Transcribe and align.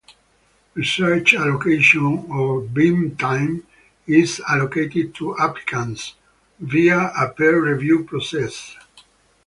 Research 0.73 1.35
allocation, 1.35 2.25
or 2.31 2.61
'beam-time', 2.61 3.67
is 4.07 4.41
allotted 4.49 5.13
to 5.13 5.37
applicants 5.37 6.15
via 6.59 7.13
a 7.15 7.29
peer-review 7.37 8.05
process. 8.05 8.75